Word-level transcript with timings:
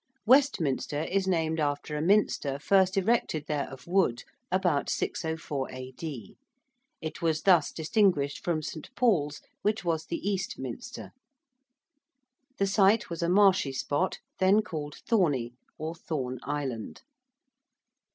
~Westminster~ 0.25 1.03
is 1.11 1.27
named 1.27 1.59
after 1.59 1.95
a 1.95 2.01
minster 2.01 2.57
first 2.57 2.97
erected 2.97 3.45
there 3.47 3.69
of 3.69 3.85
wood 3.85 4.23
about 4.51 4.89
604 4.89 5.69
A.D.: 5.71 6.35
it 7.01 7.21
was 7.21 7.43
thus 7.43 7.71
distinguished 7.71 8.43
from 8.43 8.63
St. 8.63 8.89
Paul's, 8.95 9.41
which 9.61 9.85
was 9.85 10.07
the 10.07 10.17
'East 10.27 10.57
Minster.' 10.57 11.11
The 12.57 12.65
site 12.65 13.11
was 13.11 13.21
a 13.21 13.29
marshy 13.29 13.73
spot, 13.73 14.17
then 14.39 14.63
called 14.63 14.95
Thorney, 15.05 15.51
or 15.77 15.93
Thorn 15.93 16.39
Island. 16.41 17.03